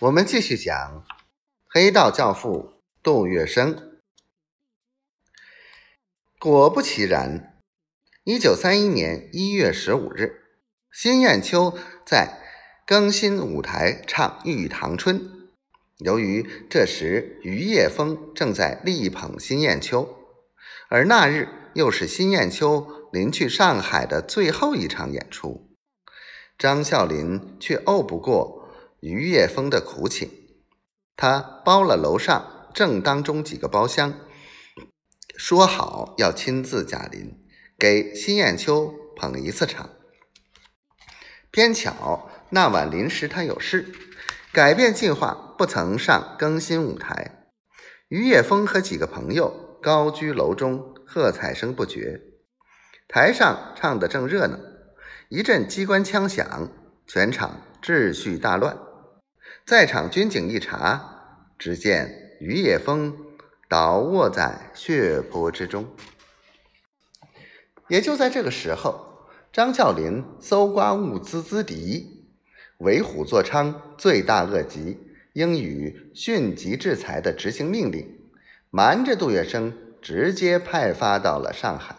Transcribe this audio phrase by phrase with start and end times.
[0.00, 1.04] 我们继续讲
[1.68, 3.78] 黑道教父杜月笙。
[6.40, 7.60] 果不其然，
[8.24, 10.42] 一九三一年一月十五日，
[10.90, 12.40] 辛艳秋在
[12.84, 15.20] 更新舞台唱《玉堂春》。
[15.98, 20.18] 由于这时于叶峰正在力捧辛艳秋，
[20.88, 25.70] 而那日又是辛艳秋临去上海的最后一场演出，
[26.58, 28.63] 张啸林却拗不过。
[29.10, 30.30] 于叶枫的苦请，
[31.14, 34.14] 他包了楼上正当中几个包厢，
[35.36, 37.38] 说好要亲自驾临，
[37.78, 39.90] 给辛艳秋捧一次场。
[41.50, 43.92] 偏巧那晚临时他有事，
[44.52, 47.48] 改变计划，不曾上更新舞台。
[48.08, 52.22] 于叶枫和几个朋友高居楼中，喝彩声不绝。
[53.06, 54.58] 台上唱得正热闹，
[55.28, 56.72] 一阵机关枪响，
[57.06, 58.78] 全场秩序大乱。
[59.66, 63.16] 在场军警一查，只见于叶枫
[63.66, 65.88] 倒卧在血泊之中。
[67.88, 72.26] 也就在这个时候，张啸林搜刮物资资敌，
[72.76, 74.98] 为虎作伥，罪大恶极，
[75.32, 78.20] 应予迅疾制裁的执行命令，
[78.68, 81.96] 瞒着杜月笙，直接派发到了上海。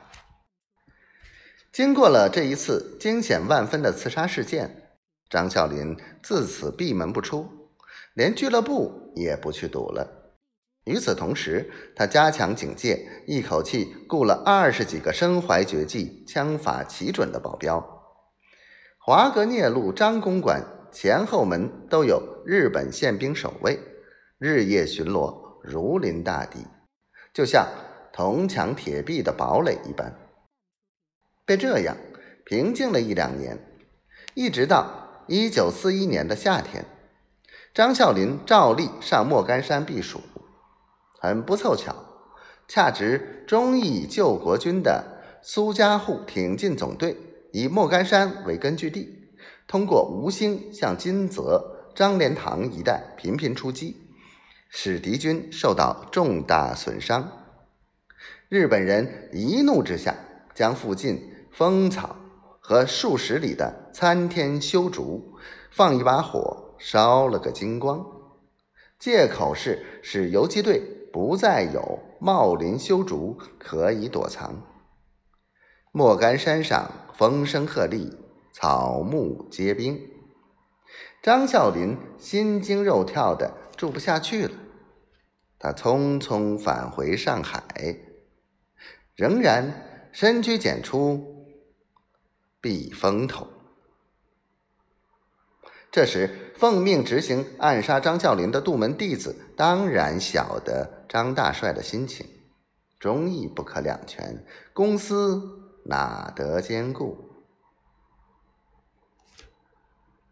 [1.72, 4.84] 经过了这一次惊险万分的刺杀事件。
[5.30, 7.48] 张啸林自此闭门不出，
[8.14, 10.34] 连俱乐部也不去赌了。
[10.86, 17.84] 与此同时，他加强警戒，一口气雇了二十几个身怀绝技、枪法奇准的保镖。
[19.00, 23.80] 华格涅路张公馆前后门都有日本宪兵守卫，
[24.38, 26.60] 日夜巡逻，如临大敌，
[27.34, 27.68] 就像
[28.14, 30.16] 铜墙铁壁的堡垒一般。
[31.46, 31.98] 被这样
[32.46, 33.58] 平静了一两年，
[34.36, 35.05] 一直到。
[35.28, 36.86] 一九四一年的夏天，
[37.74, 40.22] 张啸林照例上莫干山避暑。
[41.20, 41.96] 很不凑巧，
[42.68, 47.18] 恰值忠义救国军的苏家户挺进总队
[47.52, 49.30] 以莫干山为根据地，
[49.68, 53.98] 通过吴兴向金泽、张连塘一带频频出击，
[54.70, 57.32] 使敌军受到重大损伤。
[58.48, 60.14] 日本人一怒之下，
[60.54, 61.20] 将附近
[61.52, 62.16] 丰草。
[62.68, 65.36] 和数十里的参天修竹，
[65.70, 68.04] 放一把火烧了个精光，
[68.98, 70.82] 借口是使游击队
[71.14, 74.64] 不再有茂林修竹可以躲藏。
[75.92, 78.12] 莫干山上风声鹤唳，
[78.52, 80.02] 草木皆兵，
[81.22, 84.54] 张啸林心惊肉跳的住不下去了，
[85.60, 87.64] 他匆匆返回上海，
[89.14, 91.35] 仍然深居简出。
[92.66, 93.48] 避风头。
[95.92, 102.26] 这时，奉命执行暗杀张啸林的杜门弟子当然晓得张大帅的心情，
[103.00, 104.44] 忠义不可两全，
[104.74, 105.40] 公私
[105.84, 107.35] 哪得兼顾？